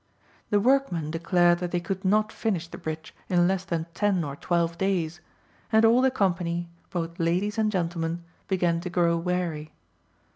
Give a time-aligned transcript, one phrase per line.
[0.49, 4.35] The workmen declared that they could not finish the bridge in less than ten or
[4.35, 5.19] twelve days,
[5.71, 9.69] and all the company, both ladies and gentlemen, began to grow weary.